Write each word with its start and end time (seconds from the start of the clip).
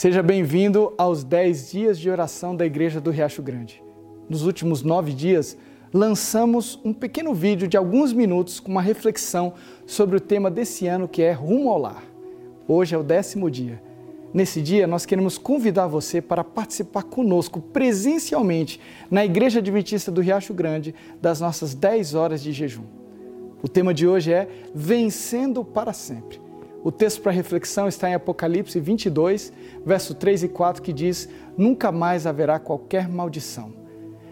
Seja 0.00 0.22
bem-vindo 0.22 0.94
aos 0.96 1.22
10 1.22 1.72
dias 1.72 1.98
de 1.98 2.08
oração 2.08 2.56
da 2.56 2.64
Igreja 2.64 3.02
do 3.02 3.10
Riacho 3.10 3.42
Grande. 3.42 3.84
Nos 4.30 4.46
últimos 4.46 4.82
nove 4.82 5.12
dias, 5.12 5.58
lançamos 5.92 6.80
um 6.82 6.90
pequeno 6.90 7.34
vídeo 7.34 7.68
de 7.68 7.76
alguns 7.76 8.10
minutos 8.10 8.58
com 8.60 8.70
uma 8.70 8.80
reflexão 8.80 9.52
sobre 9.84 10.16
o 10.16 10.20
tema 10.20 10.50
desse 10.50 10.86
ano 10.86 11.06
que 11.06 11.20
é 11.20 11.32
Rumo 11.32 11.68
ao 11.68 11.78
Lar. 11.78 12.02
Hoje 12.66 12.94
é 12.94 12.98
o 12.98 13.02
décimo 13.02 13.50
dia. 13.50 13.82
Nesse 14.32 14.62
dia, 14.62 14.86
nós 14.86 15.04
queremos 15.04 15.36
convidar 15.36 15.86
você 15.86 16.22
para 16.22 16.42
participar 16.42 17.02
conosco 17.02 17.60
presencialmente 17.60 18.80
na 19.10 19.22
Igreja 19.22 19.58
Adventista 19.58 20.10
do 20.10 20.22
Riacho 20.22 20.54
Grande 20.54 20.94
das 21.20 21.42
nossas 21.42 21.74
10 21.74 22.14
horas 22.14 22.42
de 22.42 22.52
jejum. 22.52 22.84
O 23.62 23.68
tema 23.68 23.92
de 23.92 24.08
hoje 24.08 24.32
é 24.32 24.48
Vencendo 24.74 25.62
para 25.62 25.92
Sempre. 25.92 26.40
O 26.82 26.90
texto 26.90 27.20
para 27.20 27.32
reflexão 27.32 27.86
está 27.88 28.08
em 28.08 28.14
Apocalipse 28.14 28.80
22, 28.80 29.52
verso 29.84 30.14
3 30.14 30.44
e 30.44 30.48
4, 30.48 30.82
que 30.82 30.92
diz: 30.92 31.28
Nunca 31.56 31.92
mais 31.92 32.26
haverá 32.26 32.58
qualquer 32.58 33.08
maldição. 33.08 33.72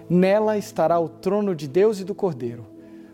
Nela 0.08 0.56
estará 0.56 0.98
o 0.98 1.08
trono 1.08 1.54
de 1.54 1.68
Deus 1.68 2.00
e 2.00 2.04
do 2.04 2.14
Cordeiro. 2.14 2.64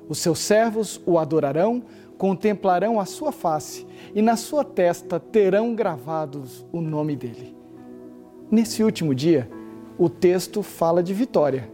Os 0.09 0.19
seus 0.19 0.39
servos 0.39 1.01
o 1.05 1.19
adorarão, 1.19 1.83
contemplarão 2.17 3.01
a 3.01 3.05
sua 3.05 3.33
face 3.33 3.85
e 4.15 4.23
na 4.23 4.37
sua 4.37 4.65
testa 4.65 5.19
terão 5.19 5.75
gravados 5.75 6.65
o 6.73 6.81
nome 6.81 7.17
dele. 7.17 7.57
Nesse 8.51 8.85
último 8.85 9.15
dia, 9.15 9.51
o 9.99 10.09
texto 10.09 10.63
fala 10.63 11.03
de 11.03 11.13
vitória. 11.13 11.69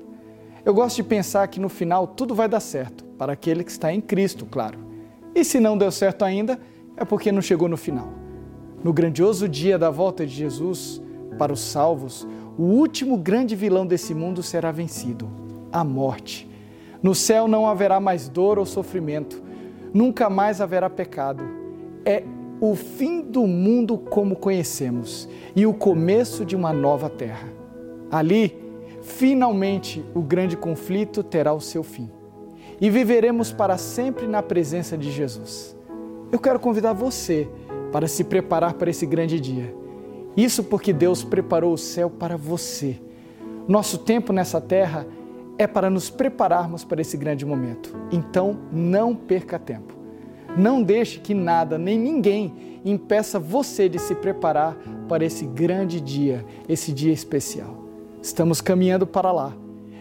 Eu 0.65 0.73
gosto 0.73 0.97
de 0.97 1.03
pensar 1.03 1.47
que 1.49 1.61
no 1.61 1.69
final 1.69 2.07
tudo 2.07 2.35
vai 2.35 2.49
dar 2.49 2.61
certo, 2.61 3.05
para 3.19 3.33
aquele 3.33 3.65
que 3.65 3.71
está 3.71 3.93
em 3.93 4.01
Cristo, 4.01 4.47
claro. 4.47 4.79
E 5.35 5.45
se 5.45 5.61
não 5.61 5.77
deu 5.77 5.91
certo 5.91 6.25
ainda, 6.25 6.59
é 7.01 7.05
porque 7.05 7.33
não 7.33 7.41
chegou 7.41 7.67
no 7.67 7.79
final. 7.79 8.09
No 8.85 8.93
grandioso 8.93 9.49
dia 9.49 9.79
da 9.79 9.89
volta 9.89 10.27
de 10.27 10.33
Jesus, 10.33 11.03
para 11.39 11.53
os 11.53 11.61
salvos, 11.61 12.29
o 12.59 12.63
último 12.63 13.17
grande 13.17 13.57
vilão 13.57 13.87
desse 13.87 14.15
mundo 14.15 14.43
será 14.43 14.71
vencido 14.71 15.29
a 15.73 15.83
morte. 15.83 16.49
No 17.03 17.15
céu 17.15 17.49
não 17.49 17.67
haverá 17.67 17.99
mais 17.99 18.29
dor 18.29 18.59
ou 18.59 18.67
sofrimento, 18.67 19.43
nunca 19.95 20.29
mais 20.29 20.61
haverá 20.61 20.91
pecado. 20.91 21.43
É 22.05 22.23
o 22.61 22.75
fim 22.75 23.23
do 23.23 23.47
mundo 23.47 23.97
como 23.97 24.37
conhecemos 24.37 25.27
e 25.57 25.65
o 25.67 25.73
começo 25.73 26.45
de 26.45 26.55
uma 26.55 26.73
nova 26.73 27.09
terra. 27.09 27.49
Ali, 28.11 28.55
finalmente, 29.01 30.05
o 30.15 30.21
grande 30.21 30.55
conflito 30.55 31.23
terá 31.23 31.55
o 31.55 31.61
seu 31.61 31.83
fim 31.83 32.11
e 32.79 32.91
viveremos 32.91 33.53
para 33.53 33.79
sempre 33.79 34.27
na 34.27 34.43
presença 34.43 34.99
de 34.99 35.11
Jesus. 35.11 35.80
Eu 36.33 36.39
quero 36.39 36.61
convidar 36.61 36.93
você 36.93 37.49
para 37.91 38.07
se 38.07 38.23
preparar 38.25 38.75
para 38.75 38.91
esse 38.91 39.05
grande 39.05 39.41
dia. 39.41 39.75
Isso 40.37 40.63
porque 40.63 40.93
Deus 40.93 41.25
preparou 41.25 41.73
o 41.73 41.79
céu 41.79 42.09
para 42.09 42.37
você. 42.37 43.01
Nosso 43.67 43.99
tempo 43.99 44.33
nessa 44.33 44.61
terra 44.61 45.07
é 45.59 45.67
para 45.67 45.91
nos 45.91 46.09
prepararmos 46.09 46.85
para 46.85 47.01
esse 47.01 47.17
grande 47.17 47.45
momento. 47.45 47.95
Então, 48.11 48.59
não 48.73 49.15
perca 49.15 49.59
tempo. 49.59 49.95
Não 50.57 50.83
deixe 50.83 51.21
que 51.21 51.35
nada 51.35 51.77
nem 51.77 51.99
ninguém 51.99 52.81
impeça 52.85 53.39
você 53.39 53.89
de 53.89 53.99
se 53.99 54.15
preparar 54.15 54.77
para 55.09 55.25
esse 55.25 55.47
grande 55.47 56.01
dia, 56.01 56.45
esse 56.69 56.93
dia 56.93 57.13
especial. 57.13 57.85
Estamos 58.23 58.61
caminhando 58.61 59.07
para 59.07 59.33
lá. 59.33 59.53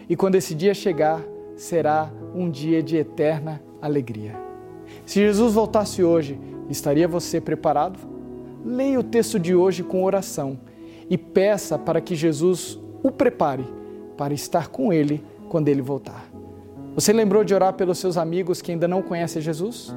E 0.08 0.16
quando 0.16 0.36
esse 0.36 0.54
dia 0.54 0.74
chegar, 0.74 1.22
será 1.56 2.10
um 2.34 2.50
dia 2.50 2.82
de 2.82 2.96
eterna 2.96 3.62
alegria. 3.82 4.49
Se 5.06 5.20
Jesus 5.20 5.54
voltasse 5.54 6.02
hoje, 6.02 6.38
estaria 6.68 7.08
você 7.08 7.40
preparado? 7.40 7.98
Leia 8.64 9.00
o 9.00 9.04
texto 9.04 9.38
de 9.38 9.54
hoje 9.54 9.82
com 9.82 10.04
oração 10.04 10.58
e 11.08 11.16
peça 11.18 11.78
para 11.78 12.00
que 12.00 12.14
Jesus 12.14 12.78
o 13.02 13.10
prepare 13.10 13.64
para 14.16 14.34
estar 14.34 14.68
com 14.68 14.92
ele 14.92 15.24
quando 15.48 15.68
ele 15.68 15.82
voltar. 15.82 16.30
Você 16.94 17.12
lembrou 17.12 17.42
de 17.42 17.54
orar 17.54 17.72
pelos 17.74 17.98
seus 17.98 18.16
amigos 18.16 18.60
que 18.60 18.72
ainda 18.72 18.86
não 18.86 19.02
conhecem 19.02 19.40
Jesus? 19.40 19.94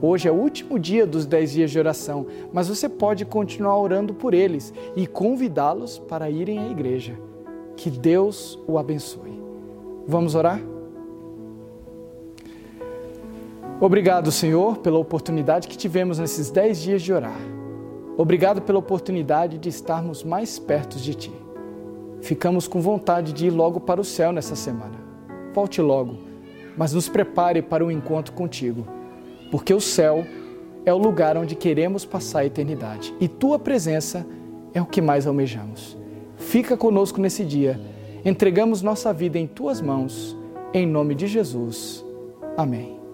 Hoje 0.00 0.28
é 0.28 0.32
o 0.32 0.34
último 0.34 0.78
dia 0.78 1.06
dos 1.06 1.24
10 1.24 1.52
dias 1.52 1.70
de 1.70 1.78
oração, 1.78 2.26
mas 2.52 2.68
você 2.68 2.88
pode 2.88 3.24
continuar 3.24 3.78
orando 3.78 4.12
por 4.12 4.34
eles 4.34 4.72
e 4.94 5.06
convidá-los 5.06 5.98
para 5.98 6.30
irem 6.30 6.58
à 6.58 6.68
igreja. 6.68 7.18
Que 7.76 7.90
Deus 7.90 8.58
o 8.66 8.78
abençoe. 8.78 9.42
Vamos 10.06 10.34
orar? 10.34 10.60
Obrigado, 13.78 14.32
Senhor, 14.32 14.78
pela 14.78 14.98
oportunidade 14.98 15.68
que 15.68 15.76
tivemos 15.76 16.18
nesses 16.18 16.50
dez 16.50 16.80
dias 16.80 17.02
de 17.02 17.12
orar. 17.12 17.38
Obrigado 18.16 18.62
pela 18.62 18.78
oportunidade 18.78 19.58
de 19.58 19.68
estarmos 19.68 20.24
mais 20.24 20.58
perto 20.58 20.96
de 20.96 21.14
Ti. 21.14 21.32
Ficamos 22.22 22.66
com 22.66 22.80
vontade 22.80 23.34
de 23.34 23.46
ir 23.46 23.50
logo 23.50 23.78
para 23.78 24.00
o 24.00 24.04
céu 24.04 24.32
nessa 24.32 24.56
semana. 24.56 24.98
Volte 25.52 25.82
logo, 25.82 26.16
mas 26.76 26.94
nos 26.94 27.08
prepare 27.08 27.60
para 27.60 27.84
o 27.84 27.88
um 27.88 27.90
encontro 27.90 28.32
contigo, 28.32 28.86
porque 29.50 29.74
o 29.74 29.80
céu 29.80 30.24
é 30.86 30.92
o 30.92 30.98
lugar 30.98 31.36
onde 31.36 31.54
queremos 31.54 32.06
passar 32.06 32.40
a 32.40 32.46
eternidade 32.46 33.14
e 33.20 33.28
Tua 33.28 33.58
presença 33.58 34.26
é 34.72 34.80
o 34.80 34.86
que 34.86 35.02
mais 35.02 35.26
almejamos. 35.26 35.98
Fica 36.38 36.76
conosco 36.76 37.20
nesse 37.20 37.44
dia. 37.44 37.78
Entregamos 38.24 38.80
nossa 38.80 39.12
vida 39.12 39.38
em 39.38 39.46
Tuas 39.46 39.82
mãos, 39.82 40.34
em 40.72 40.86
nome 40.86 41.14
de 41.14 41.26
Jesus. 41.26 42.04
Amém. 42.56 43.05